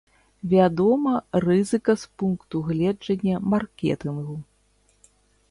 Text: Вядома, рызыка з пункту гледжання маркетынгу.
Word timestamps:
Вядома, 0.53 1.11
рызыка 1.45 1.95
з 2.05 2.23
пункту 2.23 2.55
гледжання 2.71 3.35
маркетынгу. 3.53 4.35